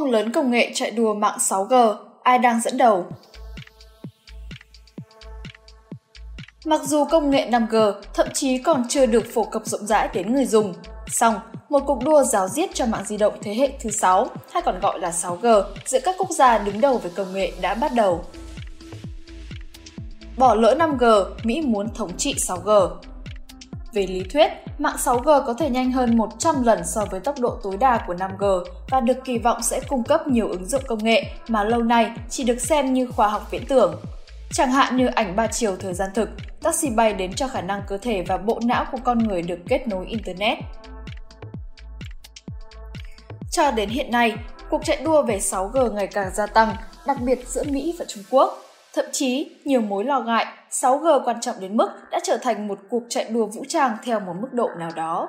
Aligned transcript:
Ông 0.00 0.10
lớn 0.10 0.32
công 0.32 0.50
nghệ 0.50 0.70
chạy 0.74 0.90
đua 0.90 1.14
mạng 1.14 1.38
6G, 1.38 1.94
ai 2.22 2.38
đang 2.38 2.60
dẫn 2.60 2.76
đầu? 2.78 3.06
Mặc 6.64 6.80
dù 6.84 7.04
công 7.04 7.30
nghệ 7.30 7.50
5G 7.50 7.92
thậm 8.14 8.26
chí 8.34 8.58
còn 8.58 8.88
chưa 8.88 9.06
được 9.06 9.24
phổ 9.34 9.44
cập 9.44 9.66
rộng 9.66 9.86
rãi 9.86 10.08
đến 10.14 10.34
người 10.34 10.44
dùng, 10.44 10.74
song 11.08 11.34
một 11.68 11.82
cuộc 11.86 12.04
đua 12.04 12.22
giáo 12.22 12.48
diết 12.48 12.74
cho 12.74 12.86
mạng 12.86 13.04
di 13.06 13.16
động 13.16 13.34
thế 13.42 13.54
hệ 13.54 13.72
thứ 13.80 13.90
6, 13.90 14.28
hay 14.52 14.62
còn 14.62 14.80
gọi 14.80 14.98
là 14.98 15.10
6G, 15.10 15.62
giữa 15.86 16.00
các 16.04 16.14
quốc 16.18 16.30
gia 16.30 16.58
đứng 16.58 16.80
đầu 16.80 16.98
về 16.98 17.10
công 17.14 17.32
nghệ 17.32 17.52
đã 17.60 17.74
bắt 17.74 17.92
đầu. 17.94 18.24
Bỏ 20.36 20.54
lỡ 20.54 20.76
5G, 20.78 21.24
Mỹ 21.44 21.60
muốn 21.60 21.94
thống 21.94 22.16
trị 22.16 22.34
6G. 22.38 22.90
Về 23.92 24.06
lý 24.06 24.22
thuyết, 24.24 24.48
mạng 24.78 24.96
6G 24.98 25.46
có 25.46 25.54
thể 25.54 25.70
nhanh 25.70 25.92
hơn 25.92 26.16
100 26.16 26.62
lần 26.62 26.86
so 26.86 27.04
với 27.10 27.20
tốc 27.20 27.40
độ 27.40 27.58
tối 27.62 27.76
đa 27.76 28.04
của 28.06 28.14
5G 28.14 28.64
và 28.90 29.00
được 29.00 29.16
kỳ 29.24 29.38
vọng 29.38 29.62
sẽ 29.62 29.80
cung 29.88 30.04
cấp 30.04 30.26
nhiều 30.26 30.48
ứng 30.48 30.66
dụng 30.66 30.82
công 30.86 31.04
nghệ 31.04 31.24
mà 31.48 31.64
lâu 31.64 31.82
nay 31.82 32.10
chỉ 32.30 32.44
được 32.44 32.60
xem 32.60 32.92
như 32.92 33.06
khoa 33.06 33.28
học 33.28 33.50
viễn 33.50 33.66
tưởng. 33.66 34.00
Chẳng 34.52 34.70
hạn 34.70 34.96
như 34.96 35.06
ảnh 35.06 35.36
ba 35.36 35.46
chiều 35.46 35.76
thời 35.76 35.94
gian 35.94 36.10
thực, 36.14 36.28
taxi 36.62 36.90
bay 36.90 37.12
đến 37.12 37.32
cho 37.32 37.48
khả 37.48 37.60
năng 37.60 37.82
cơ 37.88 37.98
thể 37.98 38.24
và 38.28 38.36
bộ 38.36 38.60
não 38.64 38.86
của 38.92 38.98
con 39.04 39.18
người 39.18 39.42
được 39.42 39.58
kết 39.68 39.88
nối 39.88 40.06
Internet. 40.06 40.58
Cho 43.50 43.70
đến 43.70 43.88
hiện 43.88 44.10
nay, 44.10 44.36
cuộc 44.70 44.84
chạy 44.84 45.00
đua 45.04 45.22
về 45.22 45.38
6G 45.38 45.92
ngày 45.92 46.06
càng 46.06 46.34
gia 46.34 46.46
tăng, 46.46 46.76
đặc 47.06 47.16
biệt 47.20 47.48
giữa 47.48 47.64
Mỹ 47.64 47.94
và 47.98 48.04
Trung 48.08 48.24
Quốc. 48.30 48.58
Thậm 48.94 49.04
chí, 49.12 49.50
nhiều 49.64 49.80
mối 49.80 50.04
lo 50.04 50.20
ngại 50.20 50.46
6G 50.70 51.24
quan 51.24 51.40
trọng 51.40 51.60
đến 51.60 51.76
mức 51.76 51.88
đã 52.10 52.20
trở 52.22 52.36
thành 52.36 52.68
một 52.68 52.78
cuộc 52.88 53.02
chạy 53.08 53.24
đua 53.24 53.46
vũ 53.46 53.64
trang 53.68 53.96
theo 54.04 54.20
một 54.20 54.34
mức 54.40 54.48
độ 54.52 54.68
nào 54.78 54.90
đó. 54.96 55.28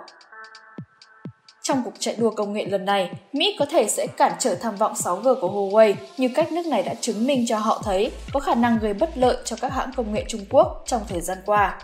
Trong 1.63 1.81
cuộc 1.85 1.93
chạy 1.99 2.15
đua 2.19 2.29
công 2.29 2.53
nghệ 2.53 2.65
lần 2.65 2.85
này, 2.85 3.11
Mỹ 3.33 3.55
có 3.59 3.65
thể 3.69 3.87
sẽ 3.87 4.07
cản 4.07 4.31
trở 4.39 4.55
tham 4.55 4.75
vọng 4.75 4.93
6G 4.93 5.35
của 5.41 5.49
Huawei 5.49 5.93
như 6.17 6.29
cách 6.35 6.51
nước 6.51 6.65
này 6.65 6.83
đã 6.83 6.93
chứng 7.01 7.27
minh 7.27 7.45
cho 7.47 7.57
họ 7.57 7.81
thấy 7.85 8.11
có 8.33 8.39
khả 8.39 8.55
năng 8.55 8.79
gây 8.79 8.93
bất 8.93 9.17
lợi 9.17 9.37
cho 9.45 9.55
các 9.61 9.73
hãng 9.73 9.91
công 9.95 10.13
nghệ 10.13 10.25
Trung 10.27 10.45
Quốc 10.49 10.83
trong 10.85 11.01
thời 11.07 11.21
gian 11.21 11.37
qua. 11.45 11.79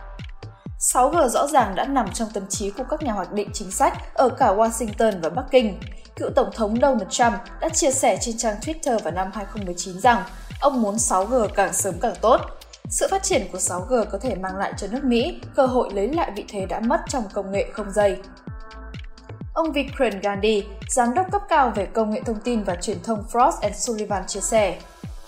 6G 0.80 1.28
rõ 1.28 1.48
ràng 1.48 1.76
đã 1.76 1.86
nằm 1.86 2.12
trong 2.14 2.28
tâm 2.34 2.44
trí 2.50 2.72
của 2.72 2.84
các 2.90 3.04
nhà 3.04 3.12
hoạch 3.12 3.34
định 3.34 3.50
chính 3.54 3.72
sách 3.72 3.94
ở 4.14 4.30
cả 4.30 4.54
Washington 4.54 5.22
và 5.22 5.30
Bắc 5.30 5.46
Kinh. 5.52 5.80
Cựu 6.16 6.30
Tổng 6.36 6.50
thống 6.54 6.78
Donald 6.82 7.10
Trump 7.10 7.34
đã 7.62 7.70
chia 7.70 7.92
sẻ 7.92 8.18
trên 8.22 8.38
trang 8.38 8.56
Twitter 8.62 9.00
vào 9.00 9.14
năm 9.14 9.32
2019 9.34 10.00
rằng 10.00 10.24
ông 10.60 10.82
muốn 10.82 10.96
6G 10.96 11.48
càng 11.48 11.74
sớm 11.74 11.96
càng 12.02 12.16
tốt. 12.22 12.42
Sự 12.90 13.08
phát 13.12 13.24
triển 13.24 13.48
của 13.52 13.58
6G 13.58 14.06
có 14.06 14.18
thể 14.18 14.36
mang 14.36 14.58
lại 14.58 14.74
cho 14.78 14.88
nước 14.92 15.04
Mỹ 15.04 15.40
cơ 15.56 15.66
hội 15.66 15.90
lấy 15.94 16.08
lại 16.08 16.32
vị 16.36 16.46
thế 16.48 16.66
đã 16.66 16.80
mất 16.80 17.00
trong 17.10 17.24
công 17.34 17.52
nghệ 17.52 17.66
không 17.74 17.92
dây. 17.92 18.18
Ông 19.54 19.72
Vikram 19.72 20.20
Gandhi, 20.22 20.64
giám 20.90 21.14
đốc 21.14 21.32
cấp 21.32 21.42
cao 21.50 21.72
về 21.76 21.86
công 21.86 22.12
nghệ 22.12 22.22
thông 22.26 22.40
tin 22.40 22.64
và 22.64 22.76
truyền 22.76 23.04
thông 23.04 23.24
Frost 23.32 23.72
Sullivan 23.74 24.28
chia 24.28 24.42
sẻ, 24.42 24.78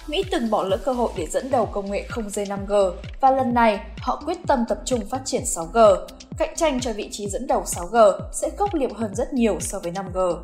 Mỹ 0.10 0.24
từng 0.32 0.50
bỏ 0.50 0.64
lỡ 0.64 0.78
cơ 0.78 0.94
hội 0.94 1.12
để 1.18 1.28
dẫn 1.28 1.52
đầu 1.52 1.66
công 1.66 1.92
nghệ 1.92 2.06
không 2.10 2.30
dây 2.30 2.46
5G 2.46 2.92
và 3.22 3.32
lần 3.32 3.54
này 3.54 3.80
họ 3.98 4.22
quyết 4.26 4.38
tâm 4.48 4.66
tập 4.70 4.78
trung 4.86 5.10
phát 5.10 5.22
triển 5.26 5.44
6G. 5.44 6.06
Cạnh 6.38 6.56
tranh 6.56 6.80
cho 6.80 6.94
vị 6.94 7.10
trí 7.12 7.30
dẫn 7.30 7.48
đầu 7.48 7.64
6G 7.64 8.20
sẽ 8.34 8.50
khốc 8.58 8.74
liệt 8.74 8.92
hơn 8.96 9.16
rất 9.16 9.34
nhiều 9.34 9.58
so 9.60 9.80
với 9.80 9.92
5G. 9.92 10.38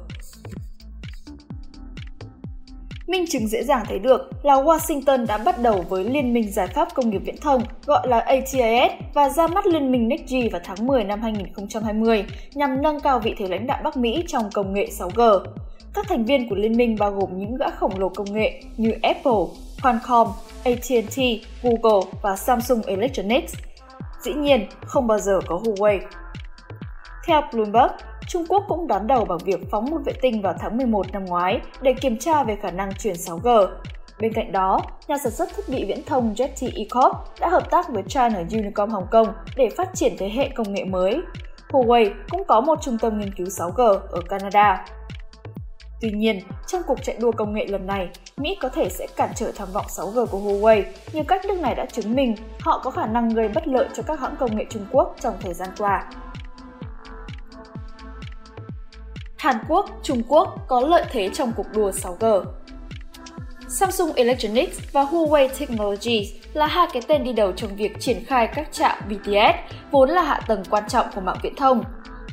Minh 3.08 3.25
chứng 3.30 3.48
dễ 3.48 3.64
dàng 3.64 3.84
thấy 3.88 4.00
được 4.00 4.30
là 4.44 4.53
Washington 4.53 5.25
đã 5.25 5.38
bắt 5.38 5.61
đầu 5.61 5.86
với 5.89 6.03
Liên 6.03 6.34
minh 6.34 6.52
Giải 6.52 6.67
pháp 6.67 6.88
Công 6.94 7.09
nghiệp 7.09 7.22
Viễn 7.25 7.38
thông 7.38 7.64
gọi 7.86 8.08
là 8.08 8.20
ATIS 8.20 8.92
và 9.14 9.30
ra 9.30 9.47
mắt 9.47 9.67
Liên 9.67 9.92
minh 9.92 10.08
NextG 10.08 10.36
vào 10.52 10.62
tháng 10.64 10.88
10 10.88 11.03
năm 11.03 11.22
2020 11.22 12.25
nhằm 12.53 12.81
nâng 12.81 13.00
cao 13.00 13.20
vị 13.20 13.36
thế 13.38 13.47
lãnh 13.47 13.67
đạo 13.67 13.81
Bắc 13.84 13.97
Mỹ 13.97 14.23
trong 14.28 14.50
công 14.53 14.73
nghệ 14.73 14.88
6G. 15.00 15.44
Các 15.94 16.06
thành 16.09 16.25
viên 16.25 16.50
của 16.50 16.56
liên 16.56 16.78
minh 16.78 16.95
bao 17.00 17.12
gồm 17.12 17.38
những 17.38 17.56
gã 17.56 17.70
khổng 17.70 18.00
lồ 18.00 18.09
công 18.09 18.34
nghệ 18.34 18.62
như 18.78 18.92
Apple, 19.02 19.44
Qualcomm, 19.84 20.31
AT&T, 20.64 21.17
Google 21.64 22.12
và 22.22 22.36
Samsung 22.36 22.81
Electronics. 22.88 23.53
Dĩ 24.22 24.34
nhiên, 24.34 24.66
không 24.85 25.07
bao 25.07 25.19
giờ 25.19 25.40
có 25.47 25.56
Huawei. 25.63 26.00
Theo 27.28 27.41
Bloomberg, 27.53 27.91
Trung 28.28 28.46
Quốc 28.50 28.63
cũng 28.68 28.88
đón 28.88 29.08
đầu 29.08 29.25
bằng 29.25 29.38
việc 29.38 29.59
phóng 29.72 29.86
một 29.86 30.02
vệ 30.06 30.13
tinh 30.22 30.41
vào 30.41 30.53
tháng 30.59 30.78
11 30.78 31.12
năm 31.12 31.25
ngoái 31.25 31.59
để 31.81 31.94
kiểm 31.94 32.18
tra 32.19 32.44
về 32.44 32.58
khả 32.62 32.72
năng 32.72 32.94
truyền 32.94 33.16
6G. 33.16 33.68
Bên 34.19 34.34
cạnh 34.34 34.52
đó, 34.52 34.81
nhà 35.08 35.18
sản 35.18 35.31
xuất 35.31 35.50
thiết 35.56 35.63
bị 35.69 35.86
viễn 35.86 36.03
thông 36.06 36.34
ZTE 36.34 36.86
Corp 36.90 37.40
đã 37.40 37.50
hợp 37.50 37.69
tác 37.72 37.90
với 37.90 38.03
China 38.08 38.44
Unicom 38.52 38.90
Hồng 38.90 39.08
Kông 39.12 39.28
để 39.56 39.69
phát 39.78 39.90
triển 39.94 40.16
thế 40.18 40.30
hệ 40.30 40.50
công 40.56 40.74
nghệ 40.74 40.84
mới. 40.84 41.22
Huawei 41.69 42.12
cũng 42.30 42.44
có 42.47 42.62
một 42.62 42.81
trung 42.81 42.97
tâm 42.97 43.19
nghiên 43.19 43.34
cứu 43.34 43.47
6G 43.47 44.00
ở 44.09 44.22
Canada. 44.30 44.86
Tuy 46.02 46.12
nhiên, 46.12 46.40
trong 46.68 46.81
cuộc 46.88 47.03
chạy 47.03 47.18
đua 47.19 47.31
công 47.31 47.53
nghệ 47.53 47.66
lần 47.66 47.88
này, 47.88 48.09
Mỹ 48.38 48.57
có 48.62 48.69
thể 48.69 48.90
sẽ 48.90 49.07
cản 49.16 49.30
trở 49.36 49.52
tham 49.56 49.68
vọng 49.74 49.86
6G 49.88 50.25
của 50.25 50.40
Huawei 50.40 50.84
như 51.13 51.24
cách 51.24 51.46
nước 51.46 51.59
này 51.59 51.75
đã 51.75 51.86
chứng 51.86 52.16
minh 52.16 52.36
họ 52.59 52.81
có 52.84 52.92
khả 52.92 53.06
năng 53.06 53.30
gây 53.30 53.47
bất 53.47 53.68
lợi 53.68 53.88
cho 53.96 54.03
các 54.03 54.19
hãng 54.19 54.36
công 54.40 54.56
nghệ 54.56 54.66
Trung 54.69 54.86
Quốc 54.92 55.16
trong 55.19 55.34
thời 55.42 55.53
gian 55.53 55.69
qua. 55.78 56.09
Hàn 59.45 59.57
Quốc, 59.67 59.89
Trung 60.03 60.22
Quốc 60.28 60.56
có 60.67 60.81
lợi 60.81 61.06
thế 61.11 61.29
trong 61.29 61.51
cuộc 61.57 61.66
đua 61.73 61.91
6G. 61.91 62.44
Samsung 63.67 64.11
Electronics 64.16 64.79
và 64.91 65.03
Huawei 65.03 65.50
Technologies 65.59 66.28
là 66.53 66.67
hai 66.67 66.88
cái 66.94 67.01
tên 67.07 67.23
đi 67.23 67.33
đầu 67.33 67.51
trong 67.51 67.75
việc 67.75 68.00
triển 68.00 68.25
khai 68.25 68.50
các 68.56 68.72
trạm 68.72 68.97
BTS, 69.09 69.73
vốn 69.91 70.09
là 70.09 70.22
hạ 70.22 70.41
tầng 70.47 70.63
quan 70.69 70.83
trọng 70.88 71.06
của 71.16 71.22
mạng 71.22 71.38
viễn 71.44 71.56
thông. 71.56 71.83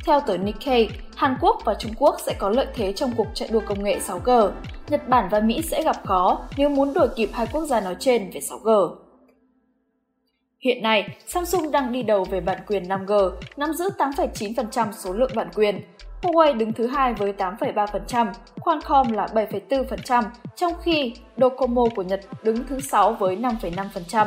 Theo 0.07 0.21
tờ 0.21 0.37
Nikkei, 0.37 0.89
Hàn 1.17 1.37
Quốc 1.41 1.63
và 1.65 1.75
Trung 1.75 1.93
Quốc 1.99 2.17
sẽ 2.27 2.35
có 2.39 2.49
lợi 2.49 2.67
thế 2.75 2.93
trong 2.93 3.13
cuộc 3.17 3.27
chạy 3.35 3.49
đua 3.53 3.61
công 3.67 3.85
nghệ 3.85 3.99
6G. 3.99 4.51
Nhật 4.89 5.09
Bản 5.09 5.29
và 5.31 5.41
Mỹ 5.41 5.63
sẽ 5.63 5.83
gặp 5.83 5.97
khó 6.05 6.41
nếu 6.57 6.69
muốn 6.69 6.93
đuổi 6.95 7.09
kịp 7.17 7.31
hai 7.33 7.47
quốc 7.47 7.67
gia 7.67 7.81
nói 7.81 7.97
trên 7.99 8.31
về 8.31 8.41
6G. 8.41 8.97
Hiện 10.59 10.83
nay, 10.83 11.09
Samsung 11.27 11.71
đang 11.71 11.93
đi 11.93 12.03
đầu 12.03 12.25
về 12.25 12.41
bản 12.41 12.59
quyền 12.67 12.85
5G, 12.85 13.31
nắm 13.57 13.73
giữ 13.73 13.89
8,9% 13.99 14.93
số 14.93 15.13
lượng 15.13 15.31
bản 15.35 15.49
quyền, 15.55 15.81
Huawei 16.23 16.59
đứng 16.59 16.73
thứ 16.73 16.87
hai 16.87 17.15
với 17.15 17.33
8,3%, 17.39 18.33
Qualcomm 18.61 19.13
là 19.13 19.27
7,4%, 19.27 20.25
trong 20.57 20.73
khi 20.83 21.15
Docomo 21.37 21.85
của 21.97 22.03
Nhật 22.03 22.21
đứng 22.43 22.67
thứ 22.67 22.81
6 22.81 23.13
với 23.13 23.37
5,5%. 23.37 24.27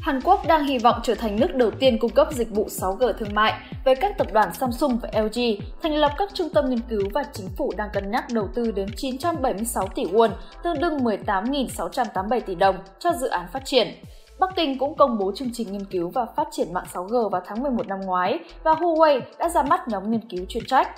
Hàn 0.00 0.20
Quốc 0.20 0.46
đang 0.46 0.64
hy 0.64 0.78
vọng 0.78 1.00
trở 1.02 1.14
thành 1.14 1.40
nước 1.40 1.54
đầu 1.54 1.70
tiên 1.70 1.98
cung 1.98 2.10
cấp 2.10 2.28
dịch 2.32 2.50
vụ 2.50 2.66
6G 2.66 3.12
thương 3.12 3.34
mại 3.34 3.52
với 3.84 3.94
các 3.94 4.18
tập 4.18 4.26
đoàn 4.32 4.54
Samsung 4.54 4.98
và 5.02 5.20
LG, 5.20 5.40
thành 5.82 5.94
lập 5.94 6.12
các 6.18 6.30
trung 6.34 6.48
tâm 6.54 6.70
nghiên 6.70 6.80
cứu 6.80 7.02
và 7.14 7.24
chính 7.32 7.48
phủ 7.56 7.72
đang 7.76 7.88
cân 7.92 8.10
nhắc 8.10 8.24
đầu 8.32 8.48
tư 8.54 8.70
đến 8.70 8.88
976 8.96 9.88
tỷ 9.94 10.04
won, 10.04 10.30
tương 10.62 10.80
đương 10.80 10.98
18.687 10.98 12.40
tỷ 12.40 12.54
đồng 12.54 12.76
cho 12.98 13.10
dự 13.20 13.28
án 13.28 13.46
phát 13.52 13.64
triển. 13.64 13.88
Bắc 14.38 14.50
Kinh 14.56 14.78
cũng 14.78 14.94
công 14.94 15.18
bố 15.18 15.32
chương 15.34 15.50
trình 15.52 15.72
nghiên 15.72 15.84
cứu 15.84 16.08
và 16.08 16.26
phát 16.36 16.48
triển 16.50 16.72
mạng 16.72 16.84
6G 16.92 17.28
vào 17.28 17.42
tháng 17.46 17.62
11 17.62 17.86
năm 17.86 18.00
ngoái 18.00 18.38
và 18.62 18.72
Huawei 18.72 19.20
đã 19.38 19.48
ra 19.48 19.62
mắt 19.62 19.88
nhóm 19.88 20.10
nghiên 20.10 20.28
cứu 20.28 20.44
chuyên 20.48 20.66
trách. 20.66 20.88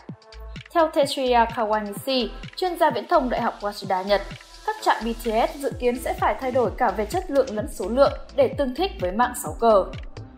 Theo 0.75 0.91
Tetsuya 0.95 1.45
Kawanishi, 1.45 2.28
chuyên 2.56 2.78
gia 2.78 2.91
viễn 2.91 3.09
thông 3.09 3.31
Đại 3.31 3.41
học 3.43 3.55
Waseda 3.61 4.05
Nhật, 4.05 4.21
các 4.67 4.77
trạm 4.83 4.97
BTS 5.05 5.56
dự 5.56 5.73
kiến 5.81 5.99
sẽ 5.99 6.15
phải 6.21 6.34
thay 6.41 6.53
đổi 6.53 6.71
cả 6.77 6.91
về 6.91 7.06
chất 7.06 7.31
lượng 7.31 7.47
lẫn 7.51 7.69
số 7.71 7.89
lượng 7.89 8.12
để 8.37 8.49
tương 8.59 8.75
thích 8.75 8.91
với 9.01 9.12
mạng 9.12 9.33
6G. 9.45 9.84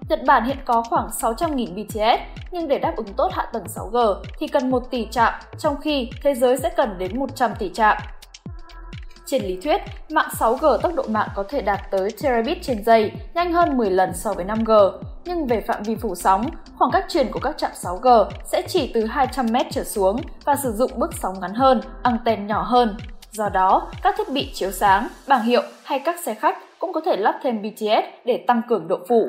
Nhật 0.08 0.20
Bản 0.26 0.44
hiện 0.44 0.56
có 0.64 0.82
khoảng 0.82 1.08
600.000 1.08 1.66
BTS, 1.74 2.40
nhưng 2.50 2.68
để 2.68 2.78
đáp 2.78 2.94
ứng 2.96 3.14
tốt 3.16 3.30
hạ 3.32 3.46
tầng 3.52 3.64
6G 3.64 4.22
thì 4.38 4.46
cần 4.48 4.70
1 4.70 4.90
tỷ 4.90 5.06
trạm, 5.10 5.34
trong 5.58 5.76
khi 5.80 6.10
thế 6.22 6.34
giới 6.34 6.58
sẽ 6.58 6.70
cần 6.76 6.98
đến 6.98 7.18
100 7.18 7.50
tỷ 7.58 7.70
trạm. 7.74 7.96
Trên 9.26 9.42
lý 9.42 9.58
thuyết, 9.62 9.80
mạng 10.10 10.28
6G 10.38 10.78
tốc 10.78 10.92
độ 10.94 11.02
mạng 11.08 11.28
có 11.34 11.44
thể 11.48 11.62
đạt 11.62 11.80
tới 11.90 12.10
terabit 12.22 12.58
trên 12.62 12.84
giây, 12.84 13.12
nhanh 13.34 13.52
hơn 13.52 13.76
10 13.76 13.90
lần 13.90 14.10
so 14.14 14.32
với 14.32 14.44
5G. 14.44 14.92
Nhưng 15.24 15.46
về 15.46 15.60
phạm 15.60 15.82
vi 15.82 15.96
phủ 15.96 16.14
sóng, 16.14 16.46
khoảng 16.78 16.90
cách 16.90 17.04
truyền 17.08 17.32
của 17.32 17.40
các 17.40 17.58
trạm 17.58 17.70
6G 17.82 18.30
sẽ 18.44 18.62
chỉ 18.68 18.90
từ 18.94 19.04
200m 19.04 19.64
trở 19.70 19.84
xuống 19.84 20.20
và 20.44 20.56
sử 20.56 20.72
dụng 20.72 20.90
bước 20.96 21.10
sóng 21.22 21.40
ngắn 21.40 21.54
hơn, 21.54 21.80
anten 22.02 22.46
nhỏ 22.46 22.62
hơn. 22.62 22.96
Do 23.30 23.48
đó, 23.48 23.90
các 24.02 24.14
thiết 24.18 24.32
bị 24.32 24.50
chiếu 24.54 24.70
sáng, 24.70 25.08
bảng 25.28 25.42
hiệu 25.42 25.62
hay 25.84 25.98
các 25.98 26.16
xe 26.24 26.34
khách 26.34 26.58
cũng 26.78 26.92
có 26.92 27.00
thể 27.00 27.16
lắp 27.16 27.38
thêm 27.42 27.62
BTS 27.62 28.24
để 28.24 28.44
tăng 28.46 28.62
cường 28.68 28.88
độ 28.88 28.98
phủ. 29.08 29.28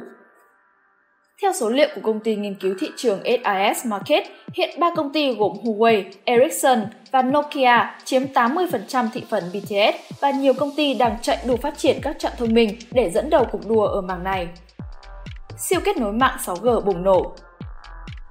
Theo 1.42 1.54
số 1.54 1.70
liệu 1.70 1.88
của 1.96 2.02
công 2.04 2.20
ty 2.20 2.36
nghiên 2.36 2.56
cứu 2.56 2.76
thị 2.80 2.88
trường 2.98 3.20
SIS 3.24 3.86
Market, 3.86 4.24
hiện 4.54 4.80
ba 4.80 4.92
công 4.96 5.14
ty 5.14 5.36
gồm 5.36 5.52
Huawei, 5.64 6.04
Ericsson 6.24 6.86
và 7.12 7.22
Nokia 7.22 7.96
chiếm 8.06 8.22
80% 8.34 9.08
thị 9.14 9.24
phần 9.30 9.44
BTS 9.54 10.20
và 10.22 10.32
nhiều 10.32 10.54
công 10.54 10.72
ty 10.76 10.94
đang 10.94 11.18
chạy 11.22 11.38
đua 11.48 11.56
phát 11.58 11.78
triển 11.78 12.00
các 12.02 12.16
trạm 12.20 12.32
thông 12.38 12.54
minh 12.54 12.78
để 12.92 13.10
dẫn 13.10 13.30
đầu 13.30 13.46
cuộc 13.52 13.68
đua 13.68 13.86
ở 13.86 14.02
mảng 14.02 14.24
này. 14.24 14.48
Siêu 15.58 15.80
kết 15.84 15.98
nối 15.98 16.14
mạng 16.14 16.38
6G 16.46 16.82
bùng 16.82 17.04
nổ 17.04 17.36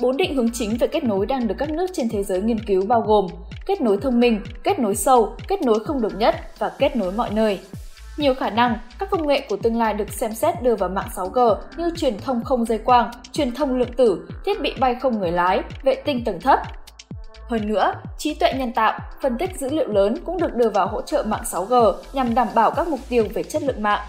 Bốn 0.00 0.16
định 0.16 0.34
hướng 0.34 0.52
chính 0.52 0.76
về 0.76 0.86
kết 0.86 1.04
nối 1.04 1.26
đang 1.26 1.48
được 1.48 1.54
các 1.58 1.70
nước 1.70 1.86
trên 1.92 2.08
thế 2.08 2.22
giới 2.22 2.40
nghiên 2.40 2.64
cứu 2.64 2.86
bao 2.86 3.00
gồm 3.00 3.26
kết 3.66 3.80
nối 3.80 3.96
thông 4.02 4.20
minh, 4.20 4.40
kết 4.64 4.78
nối 4.78 4.94
sâu, 4.94 5.36
kết 5.48 5.62
nối 5.62 5.80
không 5.84 6.02
đồng 6.02 6.18
nhất 6.18 6.34
và 6.58 6.72
kết 6.78 6.96
nối 6.96 7.12
mọi 7.12 7.30
nơi. 7.30 7.58
Nhiều 8.16 8.34
khả 8.34 8.50
năng, 8.50 8.78
các 8.98 9.10
công 9.10 9.26
nghệ 9.26 9.46
của 9.48 9.56
tương 9.56 9.78
lai 9.78 9.94
được 9.94 10.12
xem 10.12 10.32
xét 10.32 10.62
đưa 10.62 10.74
vào 10.76 10.88
mạng 10.88 11.08
6G 11.14 11.56
như 11.76 11.90
truyền 11.96 12.18
thông 12.18 12.44
không 12.44 12.64
dây 12.64 12.78
quang, 12.78 13.10
truyền 13.32 13.54
thông 13.54 13.78
lượng 13.78 13.92
tử, 13.96 14.28
thiết 14.44 14.60
bị 14.60 14.74
bay 14.80 14.94
không 14.94 15.18
người 15.18 15.32
lái, 15.32 15.60
vệ 15.82 15.94
tinh 15.94 16.24
tầng 16.24 16.40
thấp. 16.40 16.58
Hơn 17.48 17.68
nữa, 17.68 17.94
trí 18.18 18.34
tuệ 18.34 18.52
nhân 18.52 18.72
tạo, 18.72 19.00
phân 19.22 19.38
tích 19.38 19.50
dữ 19.60 19.68
liệu 19.70 19.88
lớn 19.88 20.14
cũng 20.24 20.40
được 20.40 20.54
đưa 20.54 20.68
vào 20.68 20.86
hỗ 20.86 21.02
trợ 21.02 21.24
mạng 21.26 21.42
6G 21.44 21.94
nhằm 22.12 22.34
đảm 22.34 22.48
bảo 22.54 22.70
các 22.70 22.88
mục 22.88 23.00
tiêu 23.08 23.26
về 23.34 23.42
chất 23.42 23.62
lượng 23.62 23.82
mạng. 23.82 24.00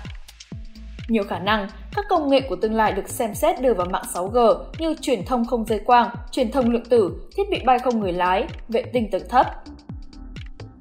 Nhiều 1.08 1.24
khả 1.30 1.40
năng, 1.40 1.68
các 1.96 2.06
công 2.10 2.30
nghệ 2.30 2.42
của 2.50 2.56
tương 2.56 2.76
lai 2.76 2.92
được 2.92 3.10
xem 3.10 3.36
xét 3.36 3.62
đưa 3.62 3.74
vào 3.74 3.88
mạng 3.92 4.06
6G 4.14 4.64
như 4.78 4.96
truyền 5.02 5.26
thông 5.26 5.46
không 5.46 5.66
dây 5.66 5.80
quang, 5.80 6.10
truyền 6.32 6.52
thông 6.52 6.72
lượng 6.72 6.86
tử, 6.90 7.12
thiết 7.38 7.44
bị 7.52 7.62
bay 7.66 7.80
không 7.80 8.00
người 8.00 8.14
lái, 8.14 8.48
vệ 8.68 8.82
tinh 8.82 9.12
tầng 9.12 9.30
thấp. 9.30 9.48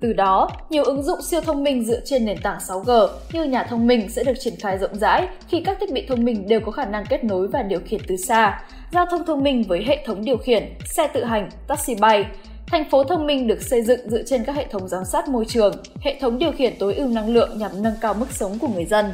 Từ 0.02 0.12
đó, 0.12 0.48
nhiều 0.70 0.84
ứng 0.84 1.02
dụng 1.02 1.22
siêu 1.22 1.40
thông 1.40 1.64
minh 1.64 1.84
dựa 1.84 2.00
trên 2.04 2.24
nền 2.24 2.38
tảng 2.42 2.58
6G 2.58 3.08
như 3.32 3.44
nhà 3.44 3.64
thông 3.64 3.86
minh 3.86 4.08
sẽ 4.10 4.24
được 4.24 4.34
triển 4.40 4.54
khai 4.56 4.78
rộng 4.78 4.94
rãi 4.94 5.28
khi 5.48 5.60
các 5.60 5.78
thiết 5.80 5.92
bị 5.92 6.06
thông 6.08 6.24
minh 6.24 6.48
đều 6.48 6.60
có 6.60 6.72
khả 6.72 6.84
năng 6.84 7.06
kết 7.06 7.24
nối 7.24 7.48
và 7.48 7.62
điều 7.62 7.80
khiển 7.86 8.00
từ 8.06 8.16
xa, 8.16 8.62
giao 8.92 9.06
thông 9.10 9.24
thông 9.26 9.42
minh 9.42 9.64
với 9.68 9.84
hệ 9.86 10.04
thống 10.06 10.24
điều 10.24 10.36
khiển, 10.36 10.74
xe 10.96 11.06
tự 11.06 11.24
hành, 11.24 11.48
taxi 11.68 11.94
bay, 11.94 12.24
Thành 12.72 12.90
phố 12.90 13.04
thông 13.04 13.26
minh 13.26 13.46
được 13.46 13.62
xây 13.62 13.82
dựng 13.82 14.10
dựa 14.10 14.22
trên 14.26 14.44
các 14.44 14.56
hệ 14.56 14.66
thống 14.70 14.88
giám 14.88 15.04
sát 15.04 15.28
môi 15.28 15.44
trường, 15.48 15.74
hệ 16.00 16.18
thống 16.20 16.38
điều 16.38 16.52
khiển 16.52 16.74
tối 16.78 16.94
ưu 16.94 17.08
năng 17.08 17.28
lượng 17.28 17.58
nhằm 17.58 17.70
nâng 17.82 17.94
cao 18.00 18.14
mức 18.14 18.26
sống 18.30 18.58
của 18.58 18.68
người 18.68 18.84
dân. 18.84 19.06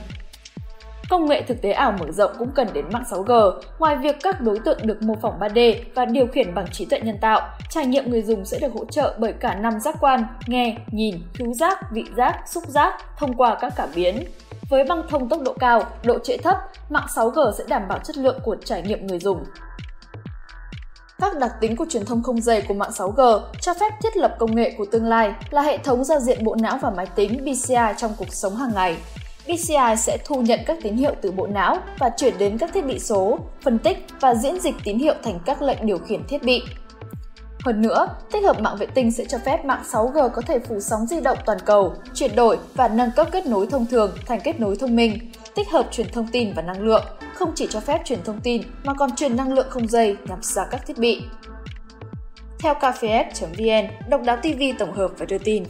Công 1.08 1.26
nghệ 1.26 1.42
thực 1.42 1.62
tế 1.62 1.70
ảo 1.70 1.92
mở 1.92 2.12
rộng 2.12 2.30
cũng 2.38 2.50
cần 2.50 2.68
đến 2.72 2.84
mạng 2.92 3.04
6G. 3.10 3.60
Ngoài 3.78 3.96
việc 3.96 4.16
các 4.22 4.40
đối 4.40 4.58
tượng 4.58 4.86
được 4.86 5.02
mô 5.02 5.14
phỏng 5.22 5.38
3D 5.40 5.74
và 5.94 6.04
điều 6.04 6.26
khiển 6.26 6.54
bằng 6.54 6.66
trí 6.72 6.84
tuệ 6.84 7.00
nhân 7.00 7.18
tạo, 7.20 7.40
trải 7.70 7.86
nghiệm 7.86 8.10
người 8.10 8.22
dùng 8.22 8.44
sẽ 8.44 8.58
được 8.58 8.72
hỗ 8.74 8.84
trợ 8.84 9.16
bởi 9.18 9.32
cả 9.32 9.54
năm 9.54 9.80
giác 9.80 9.96
quan, 10.00 10.24
nghe, 10.46 10.76
nhìn, 10.86 11.14
khứu 11.34 11.54
giác, 11.54 11.78
vị 11.92 12.04
giác, 12.16 12.42
xúc 12.46 12.64
giác 12.66 12.94
thông 13.18 13.34
qua 13.34 13.58
các 13.60 13.72
cảm 13.76 13.88
biến. 13.94 14.24
Với 14.70 14.84
băng 14.84 15.02
thông 15.08 15.28
tốc 15.28 15.40
độ 15.42 15.54
cao, 15.60 15.82
độ 16.04 16.18
trễ 16.18 16.36
thấp, 16.36 16.56
mạng 16.88 17.06
6G 17.14 17.52
sẽ 17.52 17.64
đảm 17.68 17.82
bảo 17.88 17.98
chất 17.98 18.16
lượng 18.16 18.38
của 18.44 18.56
trải 18.64 18.82
nghiệm 18.82 19.06
người 19.06 19.18
dùng. 19.18 19.44
Các 21.18 21.38
đặc 21.38 21.52
tính 21.60 21.76
của 21.76 21.86
truyền 21.88 22.04
thông 22.04 22.22
không 22.22 22.40
dây 22.40 22.62
của 22.68 22.74
mạng 22.74 22.90
6G 22.90 23.40
cho 23.60 23.74
phép 23.74 23.92
thiết 24.02 24.16
lập 24.16 24.36
công 24.38 24.56
nghệ 24.56 24.74
của 24.78 24.86
tương 24.92 25.04
lai 25.04 25.34
là 25.50 25.62
hệ 25.62 25.78
thống 25.78 26.04
giao 26.04 26.20
diện 26.20 26.44
bộ 26.44 26.56
não 26.62 26.78
và 26.82 26.90
máy 26.90 27.06
tính 27.06 27.38
PCI 27.44 27.76
trong 27.96 28.12
cuộc 28.18 28.32
sống 28.32 28.56
hàng 28.56 28.70
ngày. 28.74 28.96
PCI 29.48 29.96
sẽ 29.96 30.18
thu 30.24 30.42
nhận 30.42 30.60
các 30.66 30.78
tín 30.82 30.96
hiệu 30.96 31.14
từ 31.22 31.32
bộ 31.32 31.46
não 31.46 31.78
và 31.98 32.10
chuyển 32.16 32.38
đến 32.38 32.58
các 32.58 32.70
thiết 32.74 32.86
bị 32.86 32.98
số, 32.98 33.38
phân 33.62 33.78
tích 33.78 34.06
và 34.20 34.34
diễn 34.34 34.60
dịch 34.60 34.74
tín 34.84 34.98
hiệu 34.98 35.14
thành 35.22 35.38
các 35.46 35.62
lệnh 35.62 35.86
điều 35.86 35.98
khiển 35.98 36.26
thiết 36.28 36.42
bị. 36.42 36.62
Hơn 37.64 37.82
nữa, 37.82 38.08
tích 38.32 38.44
hợp 38.44 38.60
mạng 38.60 38.76
vệ 38.78 38.86
tinh 38.86 39.12
sẽ 39.12 39.24
cho 39.24 39.38
phép 39.44 39.64
mạng 39.64 39.82
6G 39.90 40.28
có 40.28 40.42
thể 40.42 40.58
phủ 40.58 40.80
sóng 40.80 41.06
di 41.06 41.20
động 41.20 41.38
toàn 41.46 41.58
cầu, 41.64 41.94
chuyển 42.14 42.36
đổi 42.36 42.58
và 42.74 42.88
nâng 42.88 43.10
cấp 43.16 43.28
kết 43.32 43.46
nối 43.46 43.66
thông 43.66 43.86
thường 43.86 44.12
thành 44.26 44.40
kết 44.44 44.60
nối 44.60 44.76
thông 44.76 44.96
minh, 44.96 45.18
tích 45.54 45.70
hợp 45.70 45.88
truyền 45.92 46.06
thông 46.12 46.26
tin 46.32 46.52
và 46.52 46.62
năng 46.62 46.82
lượng, 46.82 47.04
không 47.34 47.52
chỉ 47.54 47.66
cho 47.70 47.80
phép 47.80 48.00
truyền 48.04 48.22
thông 48.24 48.40
tin 48.40 48.62
mà 48.84 48.94
còn 48.94 49.16
truyền 49.16 49.36
năng 49.36 49.52
lượng 49.52 49.66
không 49.70 49.88
dây 49.88 50.16
nhằm 50.28 50.42
ra 50.42 50.64
các 50.70 50.86
thiết 50.86 50.98
bị. 50.98 51.22
Theo 52.58 52.74
kfs.vn, 52.74 54.08
Độc 54.10 54.20
đáo 54.24 54.36
TV 54.36 54.62
tổng 54.78 54.92
hợp 54.92 55.10
và 55.18 55.26
đưa 55.26 55.38
tin. 55.38 55.64